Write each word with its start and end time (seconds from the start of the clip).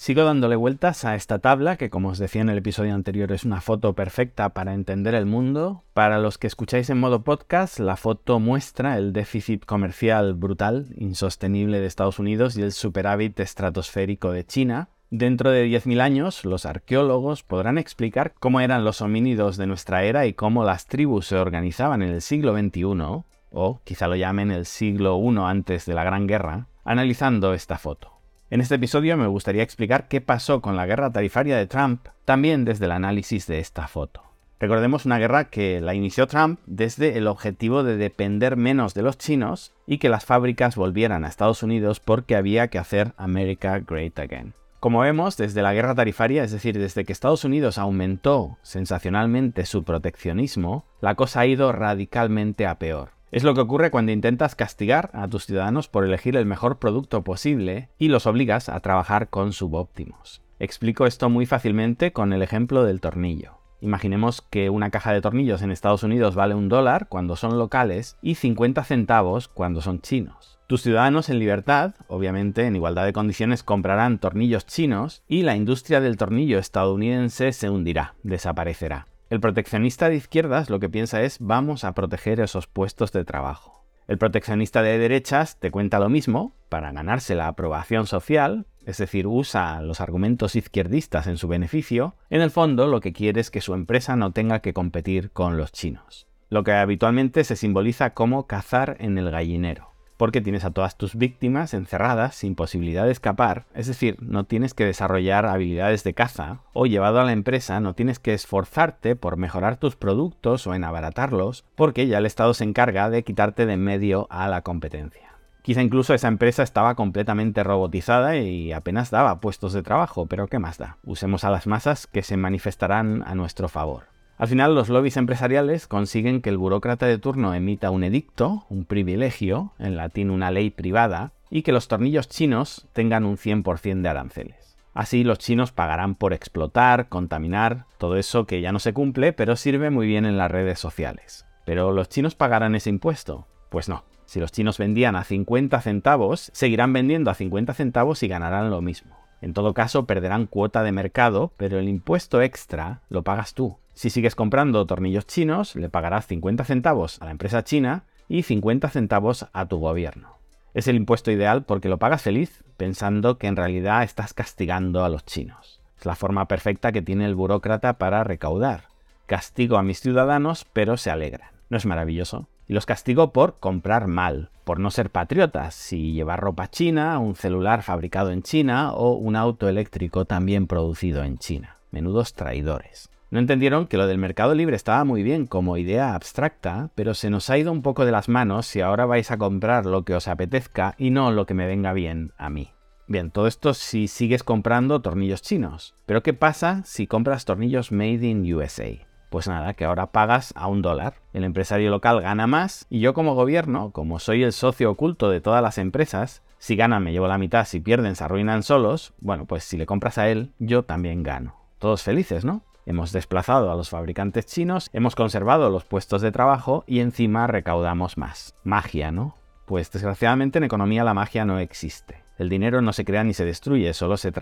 Sigo 0.00 0.24
dándole 0.24 0.56
vueltas 0.56 1.04
a 1.04 1.14
esta 1.14 1.40
tabla 1.40 1.76
que, 1.76 1.90
como 1.90 2.08
os 2.08 2.18
decía 2.18 2.40
en 2.40 2.48
el 2.48 2.56
episodio 2.56 2.94
anterior, 2.94 3.30
es 3.32 3.44
una 3.44 3.60
foto 3.60 3.92
perfecta 3.92 4.48
para 4.48 4.72
entender 4.72 5.14
el 5.14 5.26
mundo. 5.26 5.82
Para 5.92 6.18
los 6.18 6.38
que 6.38 6.46
escucháis 6.46 6.88
en 6.88 6.98
modo 6.98 7.22
podcast, 7.22 7.78
la 7.78 7.96
foto 7.96 8.40
muestra 8.40 8.96
el 8.96 9.12
déficit 9.12 9.66
comercial 9.66 10.32
brutal, 10.32 10.86
insostenible 10.96 11.80
de 11.80 11.86
Estados 11.86 12.18
Unidos 12.18 12.56
y 12.56 12.62
el 12.62 12.72
superávit 12.72 13.38
estratosférico 13.40 14.32
de 14.32 14.46
China. 14.46 14.88
Dentro 15.10 15.50
de 15.50 15.66
10.000 15.66 16.00
años, 16.00 16.46
los 16.46 16.64
arqueólogos 16.64 17.42
podrán 17.42 17.76
explicar 17.76 18.32
cómo 18.40 18.60
eran 18.60 18.86
los 18.86 19.02
homínidos 19.02 19.58
de 19.58 19.66
nuestra 19.66 20.04
era 20.04 20.24
y 20.24 20.32
cómo 20.32 20.64
las 20.64 20.86
tribus 20.86 21.26
se 21.26 21.36
organizaban 21.36 22.00
en 22.00 22.08
el 22.08 22.22
siglo 22.22 22.56
XXI, 22.56 23.24
o 23.50 23.80
quizá 23.84 24.08
lo 24.08 24.16
llamen 24.16 24.50
el 24.50 24.64
siglo 24.64 25.20
I 25.22 25.36
antes 25.44 25.84
de 25.84 25.92
la 25.92 26.04
Gran 26.04 26.26
Guerra, 26.26 26.68
analizando 26.84 27.52
esta 27.52 27.76
foto. 27.76 28.19
En 28.50 28.60
este 28.60 28.74
episodio 28.74 29.16
me 29.16 29.28
gustaría 29.28 29.62
explicar 29.62 30.08
qué 30.08 30.20
pasó 30.20 30.60
con 30.60 30.76
la 30.76 30.84
guerra 30.84 31.12
tarifaria 31.12 31.56
de 31.56 31.68
Trump, 31.68 32.08
también 32.24 32.64
desde 32.64 32.86
el 32.86 32.90
análisis 32.90 33.46
de 33.46 33.60
esta 33.60 33.86
foto. 33.86 34.24
Recordemos 34.58 35.06
una 35.06 35.20
guerra 35.20 35.50
que 35.50 35.80
la 35.80 35.94
inició 35.94 36.26
Trump 36.26 36.58
desde 36.66 37.16
el 37.16 37.28
objetivo 37.28 37.84
de 37.84 37.96
depender 37.96 38.56
menos 38.56 38.92
de 38.92 39.02
los 39.02 39.18
chinos 39.18 39.72
y 39.86 39.98
que 39.98 40.08
las 40.08 40.24
fábricas 40.24 40.74
volvieran 40.74 41.24
a 41.24 41.28
Estados 41.28 41.62
Unidos 41.62 42.00
porque 42.00 42.34
había 42.34 42.66
que 42.66 42.78
hacer 42.78 43.12
America 43.16 43.78
Great 43.78 44.18
Again. 44.18 44.54
Como 44.80 44.98
vemos, 44.98 45.36
desde 45.36 45.62
la 45.62 45.72
guerra 45.72 45.94
tarifaria, 45.94 46.42
es 46.42 46.50
decir, 46.50 46.76
desde 46.76 47.04
que 47.04 47.12
Estados 47.12 47.44
Unidos 47.44 47.78
aumentó 47.78 48.58
sensacionalmente 48.62 49.64
su 49.64 49.84
proteccionismo, 49.84 50.86
la 51.00 51.14
cosa 51.14 51.40
ha 51.40 51.46
ido 51.46 51.70
radicalmente 51.70 52.66
a 52.66 52.80
peor. 52.80 53.19
Es 53.30 53.44
lo 53.44 53.54
que 53.54 53.60
ocurre 53.60 53.92
cuando 53.92 54.10
intentas 54.10 54.56
castigar 54.56 55.10
a 55.12 55.28
tus 55.28 55.46
ciudadanos 55.46 55.88
por 55.88 56.04
elegir 56.04 56.36
el 56.36 56.46
mejor 56.46 56.80
producto 56.80 57.22
posible 57.22 57.88
y 57.96 58.08
los 58.08 58.26
obligas 58.26 58.68
a 58.68 58.80
trabajar 58.80 59.28
con 59.28 59.52
subóptimos. 59.52 60.42
Explico 60.58 61.06
esto 61.06 61.30
muy 61.30 61.46
fácilmente 61.46 62.12
con 62.12 62.32
el 62.32 62.42
ejemplo 62.42 62.84
del 62.84 63.00
tornillo. 63.00 63.58
Imaginemos 63.80 64.42
que 64.42 64.68
una 64.68 64.90
caja 64.90 65.12
de 65.12 65.20
tornillos 65.20 65.62
en 65.62 65.70
Estados 65.70 66.02
Unidos 66.02 66.34
vale 66.34 66.54
un 66.54 66.68
dólar 66.68 67.06
cuando 67.08 67.36
son 67.36 67.56
locales 67.56 68.18
y 68.20 68.34
50 68.34 68.82
centavos 68.84 69.46
cuando 69.48 69.80
son 69.80 70.00
chinos. 70.00 70.58
Tus 70.66 70.82
ciudadanos 70.82 71.30
en 71.30 71.38
libertad, 71.38 71.94
obviamente 72.08 72.66
en 72.66 72.76
igualdad 72.76 73.04
de 73.04 73.12
condiciones, 73.12 73.62
comprarán 73.62 74.18
tornillos 74.18 74.66
chinos 74.66 75.22
y 75.28 75.42
la 75.42 75.56
industria 75.56 76.00
del 76.00 76.16
tornillo 76.16 76.58
estadounidense 76.58 77.52
se 77.52 77.70
hundirá, 77.70 78.14
desaparecerá. 78.22 79.06
El 79.30 79.38
proteccionista 79.38 80.08
de 80.08 80.16
izquierdas 80.16 80.70
lo 80.70 80.80
que 80.80 80.88
piensa 80.88 81.22
es 81.22 81.38
vamos 81.38 81.84
a 81.84 81.94
proteger 81.94 82.40
esos 82.40 82.66
puestos 82.66 83.12
de 83.12 83.24
trabajo. 83.24 83.84
El 84.08 84.18
proteccionista 84.18 84.82
de 84.82 84.98
derechas 84.98 85.60
te 85.60 85.70
cuenta 85.70 86.00
lo 86.00 86.08
mismo 86.08 86.52
para 86.68 86.90
ganarse 86.90 87.36
la 87.36 87.46
aprobación 87.46 88.08
social, 88.08 88.66
es 88.84 88.98
decir, 88.98 89.28
usa 89.28 89.82
los 89.82 90.00
argumentos 90.00 90.56
izquierdistas 90.56 91.28
en 91.28 91.36
su 91.36 91.46
beneficio, 91.46 92.16
en 92.28 92.40
el 92.40 92.50
fondo 92.50 92.88
lo 92.88 92.98
que 92.98 93.12
quiere 93.12 93.40
es 93.40 93.52
que 93.52 93.60
su 93.60 93.74
empresa 93.74 94.16
no 94.16 94.32
tenga 94.32 94.58
que 94.58 94.72
competir 94.72 95.30
con 95.30 95.56
los 95.56 95.70
chinos, 95.70 96.26
lo 96.48 96.64
que 96.64 96.72
habitualmente 96.72 97.44
se 97.44 97.54
simboliza 97.54 98.14
como 98.14 98.48
cazar 98.48 98.96
en 98.98 99.16
el 99.16 99.30
gallinero 99.30 99.89
porque 100.20 100.42
tienes 100.42 100.66
a 100.66 100.70
todas 100.70 100.98
tus 100.98 101.14
víctimas 101.14 101.72
encerradas 101.72 102.34
sin 102.34 102.54
posibilidad 102.54 103.06
de 103.06 103.10
escapar, 103.10 103.64
es 103.72 103.86
decir, 103.86 104.18
no 104.20 104.44
tienes 104.44 104.74
que 104.74 104.84
desarrollar 104.84 105.46
habilidades 105.46 106.04
de 106.04 106.12
caza, 106.12 106.60
o 106.74 106.84
llevado 106.84 107.20
a 107.20 107.24
la 107.24 107.32
empresa 107.32 107.80
no 107.80 107.94
tienes 107.94 108.18
que 108.18 108.34
esforzarte 108.34 109.16
por 109.16 109.38
mejorar 109.38 109.78
tus 109.78 109.96
productos 109.96 110.66
o 110.66 110.74
en 110.74 110.84
abaratarlos, 110.84 111.64
porque 111.74 112.06
ya 112.06 112.18
el 112.18 112.26
Estado 112.26 112.52
se 112.52 112.64
encarga 112.64 113.08
de 113.08 113.22
quitarte 113.22 113.64
de 113.64 113.72
en 113.72 113.82
medio 113.82 114.26
a 114.28 114.46
la 114.48 114.60
competencia. 114.60 115.36
Quizá 115.62 115.80
incluso 115.80 116.12
esa 116.12 116.28
empresa 116.28 116.64
estaba 116.64 116.96
completamente 116.96 117.64
robotizada 117.64 118.36
y 118.36 118.72
apenas 118.72 119.10
daba 119.10 119.40
puestos 119.40 119.72
de 119.72 119.82
trabajo, 119.82 120.26
pero 120.26 120.48
¿qué 120.48 120.58
más 120.58 120.76
da? 120.76 120.98
Usemos 121.02 121.44
a 121.44 121.50
las 121.50 121.66
masas 121.66 122.06
que 122.06 122.22
se 122.22 122.36
manifestarán 122.36 123.22
a 123.26 123.34
nuestro 123.34 123.70
favor. 123.70 124.19
Al 124.40 124.48
final, 124.48 124.74
los 124.74 124.88
lobbies 124.88 125.18
empresariales 125.18 125.86
consiguen 125.86 126.40
que 126.40 126.48
el 126.48 126.56
burócrata 126.56 127.04
de 127.04 127.18
turno 127.18 127.52
emita 127.52 127.90
un 127.90 128.04
edicto, 128.04 128.64
un 128.70 128.86
privilegio, 128.86 129.74
en 129.78 129.96
latín 129.96 130.30
una 130.30 130.50
ley 130.50 130.70
privada, 130.70 131.34
y 131.50 131.60
que 131.60 131.72
los 131.72 131.88
tornillos 131.88 132.26
chinos 132.26 132.88
tengan 132.94 133.26
un 133.26 133.36
100% 133.36 134.00
de 134.00 134.08
aranceles. 134.08 134.78
Así 134.94 135.24
los 135.24 135.40
chinos 135.40 135.72
pagarán 135.72 136.14
por 136.14 136.32
explotar, 136.32 137.10
contaminar, 137.10 137.84
todo 137.98 138.16
eso 138.16 138.46
que 138.46 138.62
ya 138.62 138.72
no 138.72 138.78
se 138.78 138.94
cumple, 138.94 139.34
pero 139.34 139.56
sirve 139.56 139.90
muy 139.90 140.06
bien 140.06 140.24
en 140.24 140.38
las 140.38 140.50
redes 140.50 140.78
sociales. 140.78 141.44
¿Pero 141.66 141.92
los 141.92 142.08
chinos 142.08 142.34
pagarán 142.34 142.74
ese 142.74 142.88
impuesto? 142.88 143.46
Pues 143.68 143.90
no. 143.90 144.04
Si 144.24 144.40
los 144.40 144.52
chinos 144.52 144.78
vendían 144.78 145.16
a 145.16 145.24
50 145.24 145.82
centavos, 145.82 146.50
seguirán 146.54 146.94
vendiendo 146.94 147.30
a 147.30 147.34
50 147.34 147.74
centavos 147.74 148.22
y 148.22 148.28
ganarán 148.28 148.70
lo 148.70 148.80
mismo. 148.80 149.18
En 149.42 149.52
todo 149.52 149.74
caso, 149.74 150.06
perderán 150.06 150.46
cuota 150.46 150.82
de 150.82 150.92
mercado, 150.92 151.52
pero 151.58 151.78
el 151.78 151.90
impuesto 151.90 152.40
extra 152.40 153.02
lo 153.10 153.22
pagas 153.22 153.52
tú. 153.52 153.76
Si 154.00 154.08
sigues 154.08 154.34
comprando 154.34 154.86
tornillos 154.86 155.26
chinos, 155.26 155.76
le 155.76 155.90
pagarás 155.90 156.26
50 156.26 156.64
centavos 156.64 157.20
a 157.20 157.26
la 157.26 157.32
empresa 157.32 157.64
china 157.64 158.04
y 158.28 158.44
50 158.44 158.88
centavos 158.88 159.46
a 159.52 159.68
tu 159.68 159.76
gobierno. 159.76 160.38
Es 160.72 160.88
el 160.88 160.96
impuesto 160.96 161.30
ideal 161.30 161.64
porque 161.64 161.90
lo 161.90 161.98
pagas 161.98 162.22
feliz, 162.22 162.64
pensando 162.78 163.36
que 163.36 163.46
en 163.46 163.56
realidad 163.56 164.02
estás 164.02 164.32
castigando 164.32 165.04
a 165.04 165.10
los 165.10 165.26
chinos. 165.26 165.82
Es 165.98 166.06
la 166.06 166.16
forma 166.16 166.48
perfecta 166.48 166.92
que 166.92 167.02
tiene 167.02 167.26
el 167.26 167.34
burócrata 167.34 167.98
para 167.98 168.24
recaudar. 168.24 168.84
Castigo 169.26 169.76
a 169.76 169.82
mis 169.82 170.00
ciudadanos, 170.00 170.64
pero 170.72 170.96
se 170.96 171.10
alegran. 171.10 171.50
¿No 171.68 171.76
es 171.76 171.84
maravilloso? 171.84 172.48
Y 172.68 172.72
los 172.72 172.86
castigo 172.86 173.34
por 173.34 173.58
comprar 173.60 174.06
mal, 174.06 174.48
por 174.64 174.80
no 174.80 174.90
ser 174.90 175.10
patriotas, 175.10 175.92
y 175.92 176.14
llevar 176.14 176.40
ropa 176.40 176.70
china, 176.70 177.18
un 177.18 177.34
celular 177.34 177.82
fabricado 177.82 178.30
en 178.30 178.42
China 178.42 178.94
o 178.94 179.12
un 179.12 179.36
auto 179.36 179.68
eléctrico 179.68 180.24
también 180.24 180.66
producido 180.66 181.22
en 181.22 181.36
China. 181.36 181.76
Menudos 181.90 182.32
traidores. 182.32 183.10
No 183.30 183.38
entendieron 183.38 183.86
que 183.86 183.96
lo 183.96 184.08
del 184.08 184.18
mercado 184.18 184.54
libre 184.54 184.74
estaba 184.74 185.04
muy 185.04 185.22
bien 185.22 185.46
como 185.46 185.76
idea 185.76 186.14
abstracta, 186.14 186.90
pero 186.96 187.14
se 187.14 187.30
nos 187.30 187.48
ha 187.48 187.58
ido 187.58 187.70
un 187.70 187.80
poco 187.80 188.04
de 188.04 188.10
las 188.10 188.28
manos 188.28 188.66
si 188.66 188.80
ahora 188.80 189.06
vais 189.06 189.30
a 189.30 189.38
comprar 189.38 189.86
lo 189.86 190.04
que 190.04 190.16
os 190.16 190.26
apetezca 190.26 190.96
y 190.98 191.10
no 191.10 191.30
lo 191.30 191.46
que 191.46 191.54
me 191.54 191.66
venga 191.66 191.92
bien 191.92 192.32
a 192.38 192.50
mí. 192.50 192.72
Bien, 193.06 193.30
todo 193.30 193.46
esto 193.46 193.72
si 193.72 194.08
sigues 194.08 194.42
comprando 194.42 195.00
tornillos 195.00 195.42
chinos. 195.42 195.94
Pero 196.06 196.24
¿qué 196.24 196.34
pasa 196.34 196.82
si 196.84 197.06
compras 197.06 197.44
tornillos 197.44 197.92
made 197.92 198.26
in 198.26 198.52
USA? 198.52 199.06
Pues 199.30 199.46
nada, 199.46 199.74
que 199.74 199.84
ahora 199.84 200.10
pagas 200.10 200.52
a 200.56 200.66
un 200.66 200.82
dólar. 200.82 201.14
El 201.32 201.44
empresario 201.44 201.88
local 201.90 202.20
gana 202.20 202.48
más 202.48 202.86
y 202.90 202.98
yo 202.98 203.14
como 203.14 203.36
gobierno, 203.36 203.92
como 203.92 204.18
soy 204.18 204.42
el 204.42 204.52
socio 204.52 204.90
oculto 204.90 205.30
de 205.30 205.40
todas 205.40 205.62
las 205.62 205.78
empresas, 205.78 206.42
si 206.58 206.74
ganan 206.74 207.04
me 207.04 207.12
llevo 207.12 207.28
la 207.28 207.38
mitad, 207.38 207.64
si 207.64 207.78
pierden 207.78 208.16
se 208.16 208.24
arruinan 208.24 208.64
solos, 208.64 209.14
bueno, 209.20 209.46
pues 209.46 209.62
si 209.62 209.76
le 209.76 209.86
compras 209.86 210.18
a 210.18 210.28
él, 210.28 210.52
yo 210.58 210.82
también 210.82 211.22
gano. 211.22 211.54
Todos 211.78 212.02
felices, 212.02 212.44
¿no? 212.44 212.62
Hemos 212.90 213.12
desplazado 213.12 213.70
a 213.70 213.76
los 213.76 213.88
fabricantes 213.88 214.46
chinos, 214.46 214.90
hemos 214.92 215.14
conservado 215.14 215.70
los 215.70 215.84
puestos 215.84 216.22
de 216.22 216.32
trabajo 216.32 216.82
y 216.88 216.98
encima 216.98 217.46
recaudamos 217.46 218.18
más. 218.18 218.56
Magia, 218.64 219.12
¿no? 219.12 219.36
Pues 219.64 219.92
desgraciadamente 219.92 220.58
en 220.58 220.64
economía 220.64 221.04
la 221.04 221.14
magia 221.14 221.44
no 221.44 221.60
existe. 221.60 222.24
El 222.36 222.48
dinero 222.48 222.82
no 222.82 222.92
se 222.92 223.04
crea 223.04 223.22
ni 223.22 223.32
se 223.32 223.44
destruye, 223.44 223.94
solo 223.94 224.16
se 224.16 224.32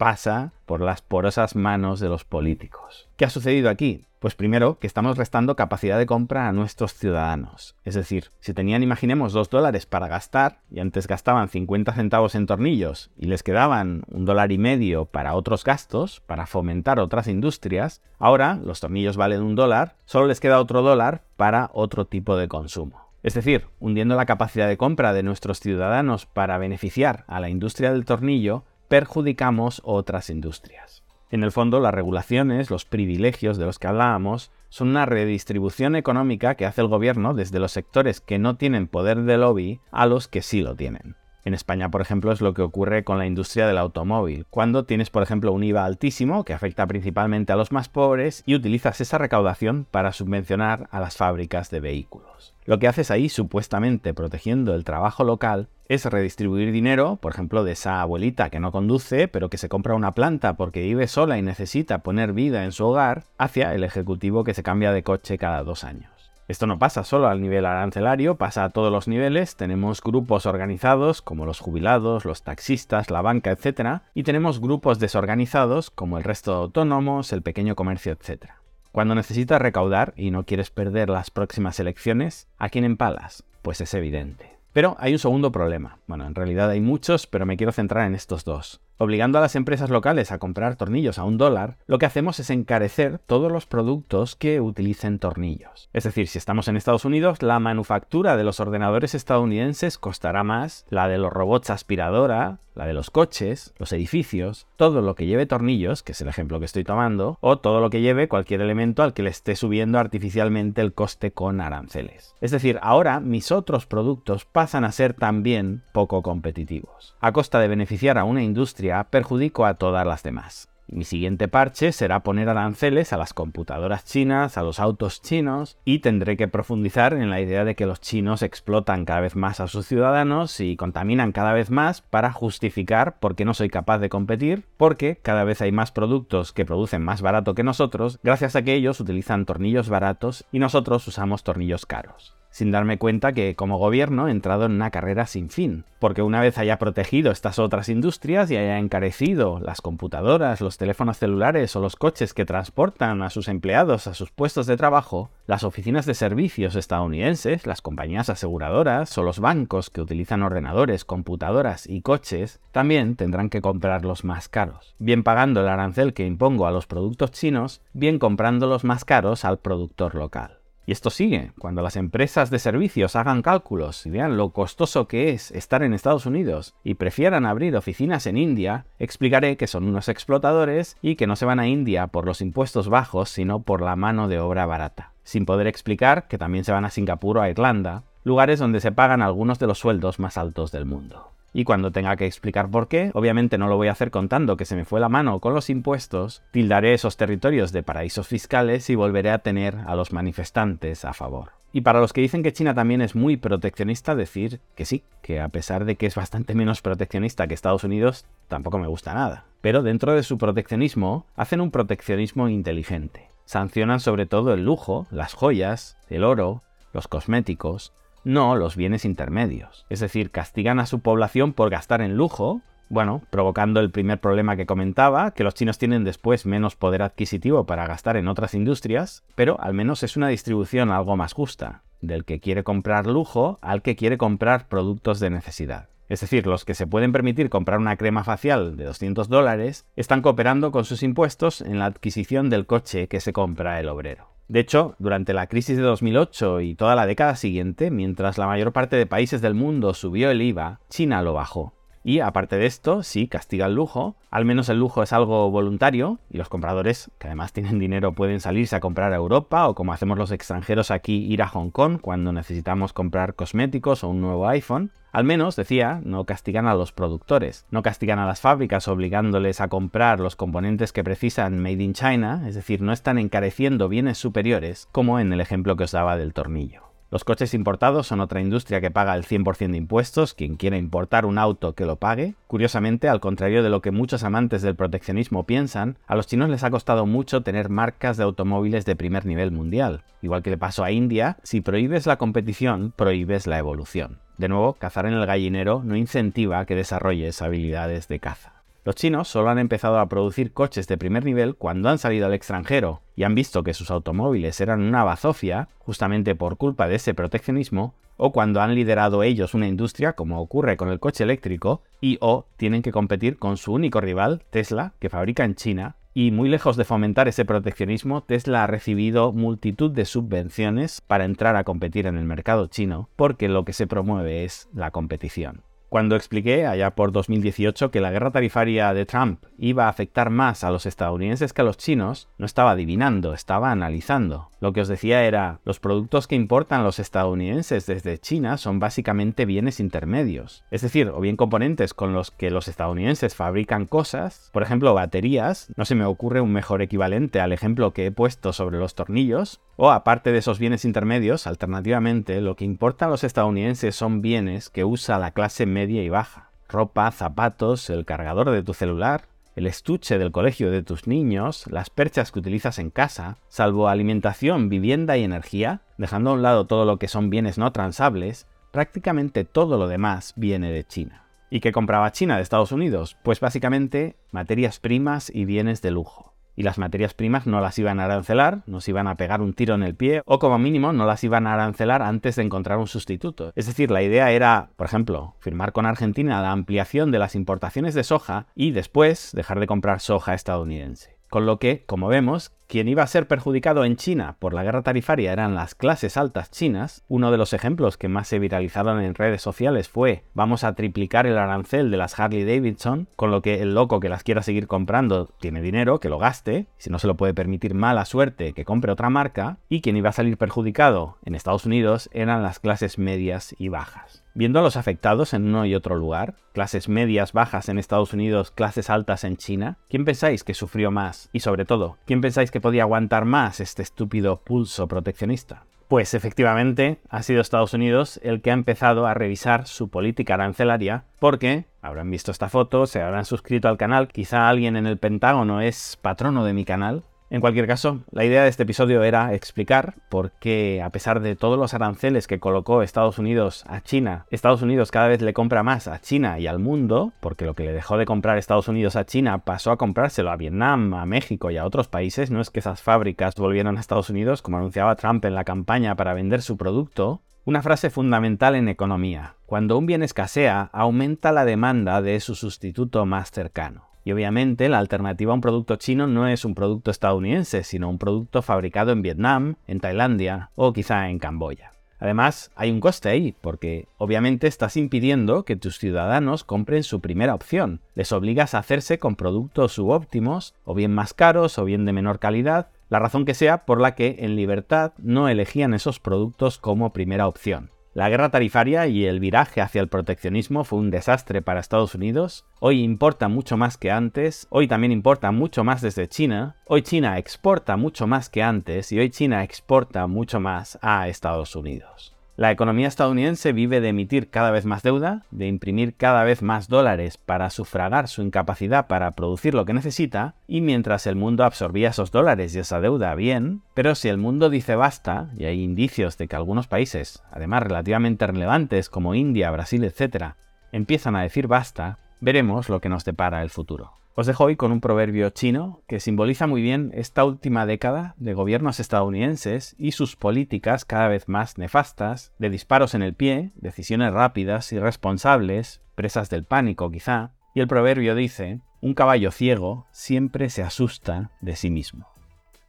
traspasa 0.00 0.52
por 0.64 0.80
las 0.80 1.02
porosas 1.02 1.54
manos 1.54 2.00
de 2.00 2.08
los 2.08 2.24
políticos. 2.24 3.10
¿Qué 3.18 3.26
ha 3.26 3.30
sucedido 3.30 3.68
aquí? 3.68 4.06
Pues 4.18 4.34
primero, 4.34 4.78
que 4.78 4.86
estamos 4.86 5.18
restando 5.18 5.56
capacidad 5.56 5.98
de 5.98 6.06
compra 6.06 6.48
a 6.48 6.52
nuestros 6.52 6.94
ciudadanos. 6.94 7.76
Es 7.84 7.96
decir, 7.96 8.30
si 8.40 8.54
tenían, 8.54 8.82
imaginemos, 8.82 9.34
dos 9.34 9.50
dólares 9.50 9.84
para 9.84 10.08
gastar, 10.08 10.60
y 10.70 10.80
antes 10.80 11.06
gastaban 11.06 11.50
50 11.50 11.92
centavos 11.92 12.34
en 12.34 12.46
tornillos, 12.46 13.10
y 13.18 13.26
les 13.26 13.42
quedaban 13.42 14.04
un 14.10 14.24
dólar 14.24 14.52
y 14.52 14.58
medio 14.58 15.04
para 15.04 15.34
otros 15.34 15.64
gastos, 15.64 16.20
para 16.20 16.46
fomentar 16.46 16.98
otras 16.98 17.28
industrias, 17.28 18.00
ahora 18.18 18.58
los 18.64 18.80
tornillos 18.80 19.18
valen 19.18 19.42
un 19.42 19.54
dólar, 19.54 19.96
solo 20.06 20.28
les 20.28 20.40
queda 20.40 20.60
otro 20.60 20.80
dólar 20.80 21.24
para 21.36 21.70
otro 21.74 22.06
tipo 22.06 22.38
de 22.38 22.48
consumo. 22.48 23.10
Es 23.22 23.34
decir, 23.34 23.66
hundiendo 23.80 24.16
la 24.16 24.24
capacidad 24.24 24.66
de 24.66 24.78
compra 24.78 25.12
de 25.12 25.22
nuestros 25.22 25.60
ciudadanos 25.60 26.24
para 26.24 26.56
beneficiar 26.56 27.24
a 27.26 27.38
la 27.38 27.50
industria 27.50 27.92
del 27.92 28.06
tornillo, 28.06 28.64
perjudicamos 28.90 29.80
otras 29.84 30.30
industrias. 30.30 31.04
En 31.30 31.44
el 31.44 31.52
fondo, 31.52 31.78
las 31.78 31.94
regulaciones, 31.94 32.70
los 32.70 32.84
privilegios 32.84 33.56
de 33.56 33.64
los 33.64 33.78
que 33.78 33.86
hablábamos, 33.86 34.50
son 34.68 34.88
una 34.88 35.06
redistribución 35.06 35.94
económica 35.94 36.56
que 36.56 36.66
hace 36.66 36.80
el 36.80 36.88
gobierno 36.88 37.32
desde 37.32 37.60
los 37.60 37.70
sectores 37.70 38.20
que 38.20 38.40
no 38.40 38.56
tienen 38.56 38.88
poder 38.88 39.22
de 39.22 39.38
lobby 39.38 39.80
a 39.92 40.06
los 40.06 40.26
que 40.26 40.42
sí 40.42 40.62
lo 40.62 40.74
tienen. 40.74 41.14
En 41.44 41.54
España, 41.54 41.90
por 41.90 42.00
ejemplo, 42.00 42.32
es 42.32 42.40
lo 42.40 42.52
que 42.52 42.62
ocurre 42.62 43.02
con 43.02 43.18
la 43.18 43.26
industria 43.26 43.66
del 43.66 43.78
automóvil. 43.78 44.46
Cuando 44.50 44.84
tienes, 44.84 45.10
por 45.10 45.22
ejemplo, 45.22 45.52
un 45.52 45.64
IVA 45.64 45.84
altísimo 45.84 46.44
que 46.44 46.52
afecta 46.52 46.86
principalmente 46.86 47.52
a 47.52 47.56
los 47.56 47.72
más 47.72 47.88
pobres 47.88 48.42
y 48.44 48.54
utilizas 48.54 49.00
esa 49.00 49.18
recaudación 49.18 49.86
para 49.90 50.12
subvencionar 50.12 50.88
a 50.90 51.00
las 51.00 51.16
fábricas 51.16 51.70
de 51.70 51.80
vehículos. 51.80 52.54
Lo 52.66 52.78
que 52.78 52.88
haces 52.88 53.10
ahí, 53.10 53.28
supuestamente 53.28 54.12
protegiendo 54.12 54.74
el 54.74 54.84
trabajo 54.84 55.24
local, 55.24 55.68
es 55.88 56.04
redistribuir 56.04 56.70
dinero, 56.70 57.16
por 57.16 57.32
ejemplo, 57.32 57.64
de 57.64 57.72
esa 57.72 58.00
abuelita 58.00 58.50
que 58.50 58.60
no 58.60 58.70
conduce, 58.70 59.26
pero 59.26 59.50
que 59.50 59.58
se 59.58 59.68
compra 59.68 59.94
una 59.94 60.14
planta 60.14 60.56
porque 60.56 60.82
vive 60.82 61.08
sola 61.08 61.38
y 61.38 61.42
necesita 61.42 62.04
poner 62.04 62.32
vida 62.32 62.64
en 62.64 62.72
su 62.72 62.86
hogar, 62.86 63.24
hacia 63.38 63.74
el 63.74 63.82
ejecutivo 63.82 64.44
que 64.44 64.54
se 64.54 64.62
cambia 64.62 64.92
de 64.92 65.02
coche 65.02 65.38
cada 65.38 65.64
dos 65.64 65.82
años. 65.84 66.19
Esto 66.50 66.66
no 66.66 66.80
pasa 66.80 67.04
solo 67.04 67.28
al 67.28 67.40
nivel 67.40 67.64
arancelario, 67.64 68.34
pasa 68.34 68.64
a 68.64 68.70
todos 68.70 68.90
los 68.90 69.06
niveles. 69.06 69.54
Tenemos 69.54 70.02
grupos 70.02 70.46
organizados 70.46 71.22
como 71.22 71.46
los 71.46 71.60
jubilados, 71.60 72.24
los 72.24 72.42
taxistas, 72.42 73.08
la 73.08 73.22
banca, 73.22 73.52
etc. 73.52 74.00
Y 74.14 74.24
tenemos 74.24 74.60
grupos 74.60 74.98
desorganizados 74.98 75.90
como 75.92 76.18
el 76.18 76.24
resto 76.24 76.50
de 76.50 76.56
autónomos, 76.56 77.32
el 77.32 77.42
pequeño 77.42 77.76
comercio, 77.76 78.10
etc. 78.14 78.46
Cuando 78.90 79.14
necesitas 79.14 79.62
recaudar 79.62 80.12
y 80.16 80.32
no 80.32 80.44
quieres 80.44 80.72
perder 80.72 81.08
las 81.08 81.30
próximas 81.30 81.78
elecciones, 81.78 82.48
¿a 82.58 82.68
quién 82.68 82.82
empalas? 82.82 83.44
Pues 83.62 83.80
es 83.80 83.94
evidente. 83.94 84.58
Pero 84.72 84.96
hay 84.98 85.12
un 85.12 85.20
segundo 85.20 85.52
problema. 85.52 85.98
Bueno, 86.08 86.26
en 86.26 86.34
realidad 86.34 86.68
hay 86.68 86.80
muchos, 86.80 87.28
pero 87.28 87.46
me 87.46 87.56
quiero 87.56 87.70
centrar 87.70 88.08
en 88.08 88.16
estos 88.16 88.44
dos. 88.44 88.80
Obligando 89.02 89.38
a 89.38 89.40
las 89.40 89.56
empresas 89.56 89.88
locales 89.88 90.30
a 90.30 90.36
comprar 90.36 90.76
tornillos 90.76 91.18
a 91.18 91.24
un 91.24 91.38
dólar, 91.38 91.78
lo 91.86 91.96
que 91.96 92.04
hacemos 92.04 92.38
es 92.38 92.50
encarecer 92.50 93.18
todos 93.18 93.50
los 93.50 93.64
productos 93.64 94.36
que 94.36 94.60
utilicen 94.60 95.18
tornillos. 95.18 95.88
Es 95.94 96.04
decir, 96.04 96.28
si 96.28 96.36
estamos 96.36 96.68
en 96.68 96.76
Estados 96.76 97.06
Unidos, 97.06 97.40
la 97.40 97.58
manufactura 97.60 98.36
de 98.36 98.44
los 98.44 98.60
ordenadores 98.60 99.14
estadounidenses 99.14 99.96
costará 99.96 100.44
más, 100.44 100.84
la 100.90 101.08
de 101.08 101.16
los 101.16 101.32
robots 101.32 101.70
aspiradora, 101.70 102.58
la 102.74 102.86
de 102.86 102.92
los 102.94 103.10
coches, 103.10 103.74
los 103.78 103.92
edificios, 103.92 104.66
todo 104.76 105.02
lo 105.02 105.14
que 105.14 105.26
lleve 105.26 105.46
tornillos, 105.46 106.02
que 106.02 106.12
es 106.12 106.20
el 106.20 106.28
ejemplo 106.28 106.58
que 106.60 106.66
estoy 106.66 106.84
tomando, 106.84 107.38
o 107.40 107.58
todo 107.58 107.80
lo 107.80 107.90
que 107.90 108.00
lleve 108.00 108.28
cualquier 108.28 108.60
elemento 108.60 109.02
al 109.02 109.12
que 109.12 109.22
le 109.22 109.30
esté 109.30 109.56
subiendo 109.56 109.98
artificialmente 109.98 110.80
el 110.80 110.94
coste 110.94 111.32
con 111.32 111.60
aranceles. 111.60 112.34
Es 112.40 112.50
decir, 112.50 112.78
ahora 112.82 113.20
mis 113.20 113.50
otros 113.50 113.86
productos 113.86 114.44
pasan 114.44 114.84
a 114.84 114.92
ser 114.92 115.14
también 115.14 115.82
poco 115.92 116.22
competitivos, 116.22 117.16
a 117.20 117.32
costa 117.32 117.60
de 117.60 117.68
beneficiar 117.68 118.18
a 118.18 118.24
una 118.24 118.42
industria 118.42 118.89
perjudico 119.10 119.66
a 119.66 119.74
todas 119.74 120.06
las 120.06 120.22
demás. 120.22 120.70
Mi 120.92 121.04
siguiente 121.04 121.46
parche 121.46 121.92
será 121.92 122.24
poner 122.24 122.48
aranceles 122.48 123.12
a 123.12 123.16
las 123.16 123.32
computadoras 123.32 124.04
chinas, 124.04 124.58
a 124.58 124.62
los 124.62 124.80
autos 124.80 125.22
chinos 125.22 125.78
y 125.84 126.00
tendré 126.00 126.36
que 126.36 126.48
profundizar 126.48 127.12
en 127.12 127.30
la 127.30 127.40
idea 127.40 127.64
de 127.64 127.76
que 127.76 127.86
los 127.86 128.00
chinos 128.00 128.42
explotan 128.42 129.04
cada 129.04 129.20
vez 129.20 129.36
más 129.36 129.60
a 129.60 129.68
sus 129.68 129.86
ciudadanos 129.86 130.58
y 130.58 130.74
contaminan 130.76 131.30
cada 131.30 131.52
vez 131.52 131.70
más 131.70 132.02
para 132.02 132.32
justificar 132.32 133.20
por 133.20 133.36
qué 133.36 133.44
no 133.44 133.54
soy 133.54 133.68
capaz 133.70 133.98
de 133.98 134.08
competir, 134.08 134.64
porque 134.76 135.20
cada 135.22 135.44
vez 135.44 135.62
hay 135.62 135.70
más 135.70 135.92
productos 135.92 136.52
que 136.52 136.64
producen 136.64 137.02
más 137.02 137.22
barato 137.22 137.54
que 137.54 137.62
nosotros 137.62 138.18
gracias 138.24 138.56
a 138.56 138.62
que 138.62 138.74
ellos 138.74 138.98
utilizan 138.98 139.46
tornillos 139.46 139.88
baratos 139.88 140.44
y 140.50 140.58
nosotros 140.58 141.06
usamos 141.06 141.44
tornillos 141.44 141.86
caros 141.86 142.39
sin 142.50 142.70
darme 142.70 142.98
cuenta 142.98 143.32
que 143.32 143.54
como 143.54 143.78
gobierno 143.78 144.28
he 144.28 144.30
entrado 144.30 144.66
en 144.66 144.72
una 144.72 144.90
carrera 144.90 145.26
sin 145.26 145.50
fin, 145.50 145.84
porque 145.98 146.22
una 146.22 146.40
vez 146.40 146.58
haya 146.58 146.78
protegido 146.78 147.30
estas 147.30 147.58
otras 147.58 147.88
industrias 147.88 148.50
y 148.50 148.56
haya 148.56 148.78
encarecido 148.78 149.60
las 149.60 149.80
computadoras, 149.80 150.60
los 150.60 150.78
teléfonos 150.78 151.18
celulares 151.18 151.74
o 151.76 151.80
los 151.80 151.96
coches 151.96 152.34
que 152.34 152.44
transportan 152.44 153.22
a 153.22 153.30
sus 153.30 153.48
empleados 153.48 154.06
a 154.06 154.14
sus 154.14 154.30
puestos 154.30 154.66
de 154.66 154.76
trabajo, 154.76 155.30
las 155.46 155.64
oficinas 155.64 156.06
de 156.06 156.14
servicios 156.14 156.74
estadounidenses, 156.76 157.66
las 157.66 157.82
compañías 157.82 158.30
aseguradoras 158.30 159.16
o 159.16 159.22
los 159.22 159.40
bancos 159.40 159.90
que 159.90 160.00
utilizan 160.00 160.42
ordenadores, 160.42 161.04
computadoras 161.04 161.86
y 161.86 162.02
coches 162.02 162.60
también 162.72 163.16
tendrán 163.16 163.50
que 163.50 163.60
comprarlos 163.60 164.24
más 164.24 164.48
caros, 164.48 164.94
bien 164.98 165.22
pagando 165.22 165.60
el 165.60 165.68
arancel 165.68 166.14
que 166.14 166.26
impongo 166.26 166.66
a 166.66 166.72
los 166.72 166.86
productos 166.86 167.30
chinos, 167.30 167.80
bien 167.92 168.18
comprándolos 168.18 168.84
más 168.84 169.04
caros 169.04 169.44
al 169.44 169.58
productor 169.58 170.14
local. 170.14 170.59
Y 170.90 170.92
esto 170.92 171.10
sigue. 171.10 171.52
Cuando 171.56 171.82
las 171.82 171.94
empresas 171.94 172.50
de 172.50 172.58
servicios 172.58 173.14
hagan 173.14 173.42
cálculos 173.42 174.06
y 174.06 174.10
vean 174.10 174.36
lo 174.36 174.50
costoso 174.50 175.06
que 175.06 175.30
es 175.30 175.52
estar 175.52 175.84
en 175.84 175.94
Estados 175.94 176.26
Unidos 176.26 176.74
y 176.82 176.94
prefieran 176.94 177.46
abrir 177.46 177.76
oficinas 177.76 178.26
en 178.26 178.36
India, 178.36 178.86
explicaré 178.98 179.56
que 179.56 179.68
son 179.68 179.84
unos 179.84 180.08
explotadores 180.08 180.96
y 181.00 181.14
que 181.14 181.28
no 181.28 181.36
se 181.36 181.44
van 181.44 181.60
a 181.60 181.68
India 181.68 182.08
por 182.08 182.26
los 182.26 182.40
impuestos 182.40 182.88
bajos, 182.88 183.28
sino 183.28 183.62
por 183.62 183.82
la 183.82 183.94
mano 183.94 184.26
de 184.26 184.40
obra 184.40 184.66
barata. 184.66 185.12
Sin 185.22 185.46
poder 185.46 185.68
explicar 185.68 186.26
que 186.26 186.38
también 186.38 186.64
se 186.64 186.72
van 186.72 186.84
a 186.84 186.90
Singapur 186.90 187.38
o 187.38 187.42
a 187.42 187.50
Irlanda, 187.50 188.02
lugares 188.24 188.58
donde 188.58 188.80
se 188.80 188.90
pagan 188.90 189.22
algunos 189.22 189.60
de 189.60 189.68
los 189.68 189.78
sueldos 189.78 190.18
más 190.18 190.36
altos 190.36 190.72
del 190.72 190.86
mundo. 190.86 191.30
Y 191.52 191.64
cuando 191.64 191.90
tenga 191.90 192.16
que 192.16 192.26
explicar 192.26 192.70
por 192.70 192.88
qué, 192.88 193.10
obviamente 193.14 193.58
no 193.58 193.68
lo 193.68 193.76
voy 193.76 193.88
a 193.88 193.92
hacer 193.92 194.10
contando 194.10 194.56
que 194.56 194.64
se 194.64 194.76
me 194.76 194.84
fue 194.84 195.00
la 195.00 195.08
mano 195.08 195.40
con 195.40 195.54
los 195.54 195.68
impuestos, 195.70 196.42
tildaré 196.52 196.94
esos 196.94 197.16
territorios 197.16 197.72
de 197.72 197.82
paraísos 197.82 198.28
fiscales 198.28 198.88
y 198.90 198.94
volveré 198.94 199.30
a 199.30 199.38
tener 199.38 199.76
a 199.86 199.96
los 199.96 200.12
manifestantes 200.12 201.04
a 201.04 201.12
favor. 201.12 201.52
Y 201.72 201.82
para 201.82 202.00
los 202.00 202.12
que 202.12 202.20
dicen 202.20 202.42
que 202.42 202.52
China 202.52 202.74
también 202.74 203.00
es 203.00 203.14
muy 203.14 203.36
proteccionista, 203.36 204.16
decir 204.16 204.60
que 204.74 204.84
sí, 204.84 205.04
que 205.22 205.40
a 205.40 205.48
pesar 205.48 205.84
de 205.84 205.96
que 205.96 206.06
es 206.06 206.16
bastante 206.16 206.54
menos 206.54 206.82
proteccionista 206.82 207.46
que 207.46 207.54
Estados 207.54 207.84
Unidos, 207.84 208.26
tampoco 208.48 208.78
me 208.78 208.88
gusta 208.88 209.14
nada. 209.14 209.44
Pero 209.60 209.82
dentro 209.82 210.14
de 210.14 210.24
su 210.24 210.36
proteccionismo, 210.36 211.26
hacen 211.36 211.60
un 211.60 211.70
proteccionismo 211.70 212.48
inteligente. 212.48 213.28
Sancionan 213.44 214.00
sobre 214.00 214.26
todo 214.26 214.52
el 214.54 214.64
lujo, 214.64 215.06
las 215.10 215.34
joyas, 215.34 215.96
el 216.08 216.24
oro, 216.24 216.62
los 216.92 217.06
cosméticos, 217.06 217.92
no 218.24 218.56
los 218.56 218.76
bienes 218.76 219.04
intermedios. 219.04 219.86
Es 219.88 220.00
decir, 220.00 220.30
castigan 220.30 220.80
a 220.80 220.86
su 220.86 221.00
población 221.00 221.52
por 221.52 221.70
gastar 221.70 222.00
en 222.00 222.16
lujo, 222.16 222.60
bueno, 222.88 223.22
provocando 223.30 223.80
el 223.80 223.90
primer 223.90 224.20
problema 224.20 224.56
que 224.56 224.66
comentaba, 224.66 225.30
que 225.30 225.44
los 225.44 225.54
chinos 225.54 225.78
tienen 225.78 226.04
después 226.04 226.44
menos 226.44 226.76
poder 226.76 227.02
adquisitivo 227.02 227.64
para 227.64 227.86
gastar 227.86 228.16
en 228.16 228.28
otras 228.28 228.54
industrias, 228.54 229.22
pero 229.36 229.60
al 229.60 229.74
menos 229.74 230.02
es 230.02 230.16
una 230.16 230.28
distribución 230.28 230.90
algo 230.90 231.16
más 231.16 231.32
justa, 231.32 231.82
del 232.00 232.24
que 232.24 232.40
quiere 232.40 232.64
comprar 232.64 233.06
lujo 233.06 233.58
al 233.62 233.82
que 233.82 233.96
quiere 233.96 234.18
comprar 234.18 234.68
productos 234.68 235.20
de 235.20 235.30
necesidad. 235.30 235.88
Es 236.08 236.22
decir, 236.22 236.48
los 236.48 236.64
que 236.64 236.74
se 236.74 236.88
pueden 236.88 237.12
permitir 237.12 237.48
comprar 237.50 237.78
una 237.78 237.96
crema 237.96 238.24
facial 238.24 238.76
de 238.76 238.84
200 238.84 239.28
dólares 239.28 239.86
están 239.94 240.22
cooperando 240.22 240.72
con 240.72 240.84
sus 240.84 241.04
impuestos 241.04 241.60
en 241.60 241.78
la 241.78 241.86
adquisición 241.86 242.50
del 242.50 242.66
coche 242.66 243.06
que 243.06 243.20
se 243.20 243.32
compra 243.32 243.78
el 243.78 243.88
obrero. 243.88 244.26
De 244.50 244.58
hecho, 244.58 244.96
durante 244.98 245.32
la 245.32 245.46
crisis 245.46 245.76
de 245.76 245.84
2008 245.84 246.62
y 246.62 246.74
toda 246.74 246.96
la 246.96 247.06
década 247.06 247.36
siguiente, 247.36 247.92
mientras 247.92 248.36
la 248.36 248.48
mayor 248.48 248.72
parte 248.72 248.96
de 248.96 249.06
países 249.06 249.40
del 249.40 249.54
mundo 249.54 249.94
subió 249.94 250.28
el 250.28 250.42
IVA, 250.42 250.80
China 250.88 251.22
lo 251.22 251.34
bajó. 251.34 251.72
Y 252.02 252.20
aparte 252.20 252.56
de 252.56 252.64
esto, 252.64 253.02
sí, 253.02 253.28
castiga 253.28 253.66
el 253.66 253.74
lujo, 253.74 254.16
al 254.30 254.46
menos 254.46 254.70
el 254.70 254.78
lujo 254.78 255.02
es 255.02 255.12
algo 255.12 255.50
voluntario 255.50 256.18
y 256.30 256.38
los 256.38 256.48
compradores, 256.48 257.10
que 257.18 257.26
además 257.26 257.52
tienen 257.52 257.78
dinero, 257.78 258.12
pueden 258.12 258.40
salirse 258.40 258.74
a 258.74 258.80
comprar 258.80 259.12
a 259.12 259.16
Europa 259.16 259.68
o 259.68 259.74
como 259.74 259.92
hacemos 259.92 260.16
los 260.16 260.30
extranjeros 260.30 260.90
aquí, 260.90 261.26
ir 261.26 261.42
a 261.42 261.48
Hong 261.48 261.70
Kong 261.70 261.98
cuando 262.00 262.32
necesitamos 262.32 262.94
comprar 262.94 263.34
cosméticos 263.34 264.02
o 264.02 264.08
un 264.08 264.22
nuevo 264.22 264.48
iPhone. 264.48 264.92
Al 265.12 265.24
menos, 265.24 265.56
decía, 265.56 266.00
no 266.02 266.24
castigan 266.24 266.66
a 266.66 266.74
los 266.74 266.92
productores, 266.92 267.66
no 267.70 267.82
castigan 267.82 268.18
a 268.18 268.26
las 268.26 268.40
fábricas 268.40 268.88
obligándoles 268.88 269.60
a 269.60 269.68
comprar 269.68 270.20
los 270.20 270.36
componentes 270.36 270.92
que 270.92 271.04
precisan 271.04 271.60
made 271.60 271.82
in 271.82 271.92
China, 271.92 272.44
es 272.46 272.54
decir, 272.54 272.80
no 272.80 272.92
están 272.92 273.18
encareciendo 273.18 273.88
bienes 273.88 274.16
superiores, 274.16 274.88
como 274.92 275.18
en 275.18 275.32
el 275.32 275.40
ejemplo 275.40 275.76
que 275.76 275.84
os 275.84 275.92
daba 275.92 276.16
del 276.16 276.32
tornillo. 276.32 276.89
Los 277.12 277.24
coches 277.24 277.54
importados 277.54 278.06
son 278.06 278.20
otra 278.20 278.40
industria 278.40 278.80
que 278.80 278.92
paga 278.92 279.16
el 279.16 279.24
100% 279.24 279.72
de 279.72 279.76
impuestos, 279.76 280.32
quien 280.32 280.54
quiera 280.54 280.76
importar 280.76 281.26
un 281.26 281.38
auto 281.38 281.74
que 281.74 281.84
lo 281.84 281.96
pague. 281.96 282.36
Curiosamente, 282.46 283.08
al 283.08 283.18
contrario 283.18 283.64
de 283.64 283.68
lo 283.68 283.82
que 283.82 283.90
muchos 283.90 284.22
amantes 284.22 284.62
del 284.62 284.76
proteccionismo 284.76 285.44
piensan, 285.44 285.98
a 286.06 286.14
los 286.14 286.28
chinos 286.28 286.50
les 286.50 286.62
ha 286.62 286.70
costado 286.70 287.06
mucho 287.06 287.42
tener 287.42 287.68
marcas 287.68 288.16
de 288.16 288.22
automóviles 288.22 288.84
de 288.84 288.94
primer 288.94 289.26
nivel 289.26 289.50
mundial. 289.50 290.04
Igual 290.22 290.44
que 290.44 290.50
le 290.50 290.58
pasó 290.58 290.84
a 290.84 290.92
India, 290.92 291.38
si 291.42 291.60
prohíbes 291.60 292.06
la 292.06 292.16
competición, 292.16 292.92
prohíbes 292.94 293.48
la 293.48 293.58
evolución. 293.58 294.20
De 294.38 294.48
nuevo, 294.48 294.74
cazar 294.74 295.06
en 295.06 295.14
el 295.14 295.26
gallinero 295.26 295.82
no 295.84 295.96
incentiva 295.96 296.64
que 296.64 296.76
desarrolles 296.76 297.42
habilidades 297.42 298.06
de 298.06 298.20
caza. 298.20 298.59
Los 298.84 298.94
chinos 298.94 299.28
solo 299.28 299.50
han 299.50 299.58
empezado 299.58 299.98
a 299.98 300.08
producir 300.08 300.52
coches 300.52 300.88
de 300.88 300.96
primer 300.96 301.24
nivel 301.24 301.54
cuando 301.54 301.90
han 301.90 301.98
salido 301.98 302.26
al 302.26 302.34
extranjero 302.34 303.02
y 303.14 303.24
han 303.24 303.34
visto 303.34 303.62
que 303.62 303.74
sus 303.74 303.90
automóviles 303.90 304.60
eran 304.60 304.80
una 304.80 305.04
bazofia, 305.04 305.68
justamente 305.78 306.34
por 306.34 306.56
culpa 306.56 306.88
de 306.88 306.94
ese 306.94 307.12
proteccionismo, 307.12 307.94
o 308.16 308.32
cuando 308.32 308.60
han 308.60 308.74
liderado 308.74 309.22
ellos 309.22 309.54
una 309.54 309.68
industria, 309.68 310.14
como 310.14 310.40
ocurre 310.40 310.76
con 310.76 310.88
el 310.88 311.00
coche 311.00 311.24
eléctrico, 311.24 311.82
y 312.00 312.18
o 312.20 312.46
tienen 312.56 312.82
que 312.82 312.92
competir 312.92 313.38
con 313.38 313.56
su 313.56 313.72
único 313.72 314.00
rival, 314.00 314.42
Tesla, 314.50 314.94
que 314.98 315.10
fabrica 315.10 315.44
en 315.44 315.54
China, 315.54 315.96
y 316.12 316.30
muy 316.30 316.48
lejos 316.48 316.76
de 316.76 316.84
fomentar 316.84 317.28
ese 317.28 317.44
proteccionismo, 317.44 318.22
Tesla 318.22 318.64
ha 318.64 318.66
recibido 318.66 319.32
multitud 319.32 319.90
de 319.90 320.04
subvenciones 320.04 321.00
para 321.00 321.24
entrar 321.24 321.56
a 321.56 321.64
competir 321.64 322.06
en 322.06 322.18
el 322.18 322.24
mercado 322.24 322.66
chino, 322.66 323.08
porque 323.16 323.48
lo 323.48 323.64
que 323.64 323.72
se 323.72 323.86
promueve 323.86 324.44
es 324.44 324.68
la 324.74 324.90
competición. 324.90 325.62
Cuando 325.90 326.14
expliqué 326.14 326.68
allá 326.68 326.94
por 326.94 327.10
2018 327.10 327.90
que 327.90 328.00
la 328.00 328.12
guerra 328.12 328.30
tarifaria 328.30 328.94
de 328.94 329.06
Trump 329.06 329.42
iba 329.58 329.86
a 329.86 329.88
afectar 329.88 330.30
más 330.30 330.62
a 330.62 330.70
los 330.70 330.86
estadounidenses 330.86 331.52
que 331.52 331.62
a 331.62 331.64
los 331.64 331.78
chinos, 331.78 332.28
no 332.38 332.46
estaba 332.46 332.70
adivinando, 332.70 333.34
estaba 333.34 333.72
analizando. 333.72 334.50
Lo 334.60 334.72
que 334.72 334.82
os 334.82 334.88
decía 334.88 335.24
era, 335.24 335.58
los 335.64 335.80
productos 335.80 336.28
que 336.28 336.36
importan 336.36 336.84
los 336.84 337.00
estadounidenses 337.00 337.86
desde 337.86 338.18
China 338.18 338.56
son 338.56 338.78
básicamente 338.78 339.46
bienes 339.46 339.80
intermedios, 339.80 340.62
es 340.70 340.82
decir, 340.82 341.08
o 341.08 341.18
bien 341.18 341.36
componentes 341.36 341.92
con 341.92 342.12
los 342.12 342.30
que 342.30 342.50
los 342.50 342.68
estadounidenses 342.68 343.34
fabrican 343.34 343.86
cosas, 343.86 344.50
por 344.52 344.62
ejemplo 344.62 344.94
baterías, 344.94 345.72
no 345.76 345.86
se 345.86 345.94
me 345.96 346.04
ocurre 346.04 346.40
un 346.40 346.52
mejor 346.52 346.82
equivalente 346.82 347.40
al 347.40 347.52
ejemplo 347.52 347.92
que 347.92 348.06
he 348.06 348.12
puesto 348.12 348.52
sobre 348.52 348.78
los 348.78 348.94
tornillos, 348.94 349.60
o 349.76 349.90
aparte 349.90 350.30
de 350.30 350.38
esos 350.38 350.58
bienes 350.58 350.84
intermedios, 350.84 351.46
alternativamente, 351.46 352.42
lo 352.42 352.54
que 352.54 352.66
importa 352.66 353.06
a 353.06 353.08
los 353.08 353.24
estadounidenses 353.24 353.96
son 353.96 354.20
bienes 354.20 354.68
que 354.68 354.84
usa 354.84 355.18
la 355.18 355.30
clase 355.30 355.64
media 355.80 356.02
y 356.02 356.10
baja. 356.10 356.50
Ropa, 356.68 357.10
zapatos, 357.10 357.88
el 357.88 358.04
cargador 358.04 358.50
de 358.50 358.62
tu 358.62 358.74
celular, 358.74 359.22
el 359.56 359.66
estuche 359.66 360.18
del 360.18 360.30
colegio 360.30 360.70
de 360.70 360.82
tus 360.82 361.06
niños, 361.06 361.64
las 361.68 361.88
perchas 361.88 362.30
que 362.30 362.38
utilizas 362.38 362.78
en 362.78 362.90
casa, 362.90 363.38
salvo 363.48 363.88
alimentación, 363.88 364.68
vivienda 364.68 365.16
y 365.16 365.24
energía, 365.24 365.80
dejando 365.96 366.30
a 366.30 366.32
un 366.34 366.42
lado 366.42 366.66
todo 366.66 366.84
lo 366.84 366.98
que 366.98 367.08
son 367.08 367.30
bienes 367.30 367.56
no 367.56 367.72
transables, 367.72 368.46
prácticamente 368.72 369.46
todo 369.46 369.78
lo 369.78 369.88
demás 369.88 370.34
viene 370.36 370.70
de 370.70 370.84
China. 370.84 371.24
¿Y 371.48 371.60
qué 371.60 371.72
compraba 371.72 372.12
China 372.12 372.36
de 372.36 372.42
Estados 372.42 372.72
Unidos? 372.72 373.16
Pues 373.22 373.40
básicamente 373.40 374.16
materias 374.32 374.80
primas 374.80 375.32
y 375.34 375.46
bienes 375.46 375.80
de 375.80 375.92
lujo 375.92 376.29
y 376.60 376.62
las 376.62 376.76
materias 376.76 377.14
primas 377.14 377.46
no 377.46 377.58
las 377.62 377.78
iban 377.78 378.00
a 378.00 378.04
arancelar, 378.04 378.60
nos 378.66 378.86
iban 378.86 379.08
a 379.08 379.16
pegar 379.16 379.40
un 379.40 379.54
tiro 379.54 379.74
en 379.74 379.82
el 379.82 379.94
pie 379.94 380.20
o 380.26 380.38
como 380.38 380.58
mínimo 380.58 380.92
no 380.92 381.06
las 381.06 381.24
iban 381.24 381.46
a 381.46 381.54
arancelar 381.54 382.02
antes 382.02 382.36
de 382.36 382.42
encontrar 382.42 382.76
un 382.76 382.86
sustituto. 382.86 383.52
Es 383.56 383.66
decir, 383.66 383.90
la 383.90 384.02
idea 384.02 384.30
era, 384.30 384.68
por 384.76 384.86
ejemplo, 384.86 385.36
firmar 385.38 385.72
con 385.72 385.86
Argentina 385.86 386.42
la 386.42 386.52
ampliación 386.52 387.12
de 387.12 387.18
las 387.18 387.34
importaciones 387.34 387.94
de 387.94 388.04
soja 388.04 388.46
y 388.54 388.72
después 388.72 389.30
dejar 389.32 389.58
de 389.58 389.66
comprar 389.66 390.00
soja 390.00 390.34
estadounidense. 390.34 391.19
Con 391.30 391.46
lo 391.46 391.60
que, 391.60 391.84
como 391.86 392.08
vemos, 392.08 392.52
quien 392.66 392.88
iba 392.88 393.04
a 393.04 393.06
ser 393.08 393.28
perjudicado 393.28 393.84
en 393.84 393.94
China 393.96 394.36
por 394.40 394.52
la 394.52 394.64
guerra 394.64 394.82
tarifaria 394.82 395.32
eran 395.32 395.54
las 395.54 395.76
clases 395.76 396.16
altas 396.16 396.50
chinas. 396.50 397.04
Uno 397.08 397.30
de 397.30 397.38
los 397.38 397.52
ejemplos 397.52 397.96
que 397.96 398.08
más 398.08 398.26
se 398.26 398.40
viralizaron 398.40 399.00
en 399.00 399.14
redes 399.14 399.40
sociales 399.40 399.88
fue 399.88 400.24
vamos 400.34 400.64
a 400.64 400.74
triplicar 400.74 401.28
el 401.28 401.38
arancel 401.38 401.92
de 401.92 401.96
las 401.96 402.18
Harley 402.18 402.44
Davidson, 402.44 403.08
con 403.14 403.30
lo 403.30 403.42
que 403.42 403.62
el 403.62 403.74
loco 403.74 404.00
que 404.00 404.08
las 404.08 404.24
quiera 404.24 404.42
seguir 404.42 404.66
comprando 404.66 405.26
tiene 405.38 405.62
dinero, 405.62 406.00
que 406.00 406.08
lo 406.08 406.18
gaste, 406.18 406.66
si 406.78 406.90
no 406.90 406.98
se 406.98 407.06
lo 407.06 407.16
puede 407.16 407.32
permitir 407.32 407.74
mala 407.74 408.04
suerte, 408.04 408.52
que 408.52 408.64
compre 408.64 408.90
otra 408.90 409.08
marca, 409.08 409.58
y 409.68 409.82
quien 409.82 409.96
iba 409.96 410.10
a 410.10 410.12
salir 410.12 410.36
perjudicado 410.36 411.16
en 411.24 411.36
Estados 411.36 411.64
Unidos 411.64 412.10
eran 412.12 412.42
las 412.42 412.58
clases 412.58 412.98
medias 412.98 413.54
y 413.56 413.68
bajas. 413.68 414.24
Viendo 414.40 414.60
a 414.60 414.62
los 414.62 414.78
afectados 414.78 415.34
en 415.34 415.48
uno 415.48 415.66
y 415.66 415.74
otro 415.74 415.96
lugar, 415.96 416.34
clases 416.54 416.88
medias 416.88 417.34
bajas 417.34 417.68
en 417.68 417.78
Estados 417.78 418.14
Unidos, 418.14 418.50
clases 418.50 418.88
altas 418.88 419.24
en 419.24 419.36
China, 419.36 419.76
¿quién 419.90 420.06
pensáis 420.06 420.44
que 420.44 420.54
sufrió 420.54 420.90
más? 420.90 421.28
Y 421.34 421.40
sobre 421.40 421.66
todo, 421.66 421.98
¿quién 422.06 422.22
pensáis 422.22 422.50
que 422.50 422.58
podía 422.58 422.84
aguantar 422.84 423.26
más 423.26 423.60
este 423.60 423.82
estúpido 423.82 424.40
pulso 424.40 424.88
proteccionista? 424.88 425.66
Pues 425.88 426.14
efectivamente 426.14 427.00
ha 427.10 427.22
sido 427.22 427.42
Estados 427.42 427.74
Unidos 427.74 428.18
el 428.22 428.40
que 428.40 428.50
ha 428.50 428.54
empezado 428.54 429.06
a 429.06 429.12
revisar 429.12 429.66
su 429.66 429.90
política 429.90 430.32
arancelaria 430.32 431.04
porque 431.18 431.66
habrán 431.82 432.10
visto 432.10 432.30
esta 432.30 432.48
foto, 432.48 432.86
se 432.86 433.02
habrán 433.02 433.26
suscrito 433.26 433.68
al 433.68 433.76
canal, 433.76 434.08
quizá 434.08 434.48
alguien 434.48 434.76
en 434.76 434.86
el 434.86 434.96
Pentágono 434.96 435.60
es 435.60 435.98
patrono 436.00 436.46
de 436.46 436.54
mi 436.54 436.64
canal 436.64 437.02
en 437.30 437.40
cualquier 437.40 437.68
caso, 437.68 438.00
la 438.10 438.24
idea 438.24 438.42
de 438.42 438.48
este 438.48 438.64
episodio 438.64 439.04
era 439.04 439.34
explicar 439.34 439.94
por 440.08 440.32
qué, 440.32 440.82
a 440.82 440.90
pesar 440.90 441.20
de 441.20 441.36
todos 441.36 441.56
los 441.56 441.74
aranceles 441.74 442.26
que 442.26 442.40
colocó 442.40 442.82
Estados 442.82 443.20
Unidos 443.20 443.64
a 443.68 443.80
China, 443.82 444.26
Estados 444.32 444.62
Unidos 444.62 444.90
cada 444.90 445.06
vez 445.06 445.22
le 445.22 445.32
compra 445.32 445.62
más 445.62 445.86
a 445.86 446.00
China 446.00 446.40
y 446.40 446.48
al 446.48 446.58
mundo, 446.58 447.12
porque 447.20 447.44
lo 447.44 447.54
que 447.54 447.62
le 447.62 447.72
dejó 447.72 447.98
de 447.98 448.04
comprar 448.04 448.36
Estados 448.36 448.66
Unidos 448.66 448.96
a 448.96 449.06
China 449.06 449.38
pasó 449.38 449.70
a 449.70 449.76
comprárselo 449.76 450.32
a 450.32 450.36
Vietnam, 450.36 450.92
a 450.92 451.06
México 451.06 451.52
y 451.52 451.56
a 451.56 451.64
otros 451.64 451.86
países. 451.86 452.32
No 452.32 452.40
es 452.40 452.50
que 452.50 452.58
esas 452.58 452.82
fábricas 452.82 453.36
volvieran 453.36 453.76
a 453.76 453.80
Estados 453.80 454.10
Unidos, 454.10 454.42
como 454.42 454.56
anunciaba 454.56 454.96
Trump 454.96 455.24
en 455.24 455.36
la 455.36 455.44
campaña 455.44 455.94
para 455.94 456.14
vender 456.14 456.42
su 456.42 456.56
producto, 456.56 457.22
una 457.44 457.62
frase 457.62 457.90
fundamental 457.90 458.56
en 458.56 458.68
economía. 458.68 459.36
Cuando 459.46 459.78
un 459.78 459.86
bien 459.86 460.02
escasea, 460.02 460.68
aumenta 460.72 461.30
la 461.30 461.44
demanda 461.44 462.02
de 462.02 462.18
su 462.18 462.34
sustituto 462.34 463.06
más 463.06 463.30
cercano. 463.30 463.89
Y 464.04 464.12
obviamente 464.12 464.68
la 464.68 464.78
alternativa 464.78 465.32
a 465.32 465.34
un 465.34 465.40
producto 465.40 465.76
chino 465.76 466.06
no 466.06 466.26
es 466.26 466.44
un 466.44 466.54
producto 466.54 466.90
estadounidense, 466.90 467.64
sino 467.64 467.90
un 467.90 467.98
producto 467.98 468.42
fabricado 468.42 468.92
en 468.92 469.02
Vietnam, 469.02 469.56
en 469.66 469.80
Tailandia 469.80 470.50
o 470.54 470.72
quizá 470.72 471.08
en 471.10 471.18
Camboya. 471.18 471.72
Además, 472.00 472.50
hay 472.56 472.70
un 472.70 472.80
coste 472.80 473.10
ahí, 473.10 473.34
porque 473.42 473.86
obviamente 473.98 474.46
estás 474.46 474.78
impidiendo 474.78 475.44
que 475.44 475.56
tus 475.56 475.78
ciudadanos 475.78 476.44
compren 476.44 476.82
su 476.82 477.00
primera 477.00 477.34
opción. 477.34 477.82
Les 477.94 478.10
obligas 478.12 478.54
a 478.54 478.58
hacerse 478.58 478.98
con 478.98 479.16
productos 479.16 479.72
subóptimos, 479.72 480.54
o 480.64 480.74
bien 480.74 480.94
más 480.94 481.12
caros, 481.12 481.58
o 481.58 481.64
bien 481.66 481.84
de 481.84 481.92
menor 481.92 482.18
calidad, 482.18 482.68
la 482.88 483.00
razón 483.00 483.26
que 483.26 483.34
sea 483.34 483.66
por 483.66 483.82
la 483.82 483.94
que 483.94 484.16
en 484.20 484.34
libertad 484.34 484.92
no 484.96 485.28
elegían 485.28 485.74
esos 485.74 486.00
productos 486.00 486.56
como 486.56 486.94
primera 486.94 487.28
opción. 487.28 487.68
La 488.00 488.08
guerra 488.08 488.30
tarifaria 488.30 488.86
y 488.86 489.04
el 489.04 489.20
viraje 489.20 489.60
hacia 489.60 489.82
el 489.82 489.88
proteccionismo 489.88 490.64
fue 490.64 490.78
un 490.78 490.90
desastre 490.90 491.42
para 491.42 491.60
Estados 491.60 491.94
Unidos. 491.94 492.46
Hoy 492.58 492.82
importa 492.82 493.28
mucho 493.28 493.58
más 493.58 493.76
que 493.76 493.90
antes, 493.90 494.46
hoy 494.48 494.66
también 494.68 494.90
importa 494.90 495.32
mucho 495.32 495.64
más 495.64 495.82
desde 495.82 496.08
China, 496.08 496.56
hoy 496.64 496.80
China 496.80 497.18
exporta 497.18 497.76
mucho 497.76 498.06
más 498.06 498.30
que 498.30 498.42
antes 498.42 498.90
y 498.90 498.98
hoy 498.98 499.10
China 499.10 499.44
exporta 499.44 500.06
mucho 500.06 500.40
más 500.40 500.78
a 500.80 501.08
Estados 501.08 501.54
Unidos. 501.54 502.16
La 502.40 502.50
economía 502.50 502.88
estadounidense 502.88 503.52
vive 503.52 503.82
de 503.82 503.88
emitir 503.88 504.30
cada 504.30 504.50
vez 504.50 504.64
más 504.64 504.82
deuda, 504.82 505.26
de 505.30 505.46
imprimir 505.46 505.94
cada 505.94 506.24
vez 506.24 506.40
más 506.40 506.68
dólares 506.68 507.18
para 507.18 507.50
sufragar 507.50 508.08
su 508.08 508.22
incapacidad 508.22 508.86
para 508.86 509.10
producir 509.10 509.52
lo 509.52 509.66
que 509.66 509.74
necesita, 509.74 510.36
y 510.48 510.62
mientras 510.62 511.06
el 511.06 511.16
mundo 511.16 511.44
absorbía 511.44 511.90
esos 511.90 512.12
dólares 512.12 512.54
y 512.54 512.60
esa 512.60 512.80
deuda, 512.80 513.14
bien, 513.14 513.60
pero 513.74 513.94
si 513.94 514.08
el 514.08 514.16
mundo 514.16 514.48
dice 514.48 514.74
basta, 514.74 515.28
y 515.36 515.44
hay 515.44 515.62
indicios 515.62 516.16
de 516.16 516.28
que 516.28 516.36
algunos 516.36 516.66
países, 516.66 517.22
además 517.30 517.62
relativamente 517.62 518.26
relevantes 518.26 518.88
como 518.88 519.14
India, 519.14 519.50
Brasil, 519.50 519.84
etc., 519.84 520.36
empiezan 520.72 521.16
a 521.16 521.22
decir 521.22 521.46
basta, 521.46 521.98
veremos 522.22 522.70
lo 522.70 522.80
que 522.80 522.88
nos 522.88 523.04
depara 523.04 523.42
el 523.42 523.50
futuro. 523.50 523.99
Os 524.14 524.26
dejo 524.26 524.44
hoy 524.44 524.56
con 524.56 524.72
un 524.72 524.80
proverbio 524.80 525.30
chino 525.30 525.82
que 525.86 526.00
simboliza 526.00 526.46
muy 526.46 526.62
bien 526.62 526.90
esta 526.94 527.24
última 527.24 527.64
década 527.64 528.14
de 528.18 528.34
gobiernos 528.34 528.80
estadounidenses 528.80 529.76
y 529.78 529.92
sus 529.92 530.16
políticas 530.16 530.84
cada 530.84 531.08
vez 531.08 531.28
más 531.28 531.58
nefastas, 531.58 532.32
de 532.38 532.50
disparos 532.50 532.94
en 532.94 533.02
el 533.02 533.14
pie, 533.14 533.52
decisiones 533.54 534.12
rápidas, 534.12 534.72
irresponsables, 534.72 535.80
presas 535.94 536.28
del 536.28 536.44
pánico 536.44 536.90
quizá, 536.90 537.32
y 537.54 537.60
el 537.60 537.68
proverbio 537.68 538.14
dice, 538.14 538.60
un 538.80 538.94
caballo 538.94 539.30
ciego 539.30 539.86
siempre 539.92 540.50
se 540.50 540.62
asusta 540.62 541.30
de 541.40 541.54
sí 541.54 541.70
mismo. 541.70 542.08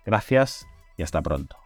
Gracias 0.06 0.68
y 0.96 1.04
hasta 1.04 1.22
pronto. 1.22 1.61